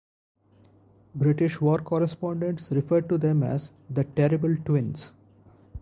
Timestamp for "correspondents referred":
1.83-3.07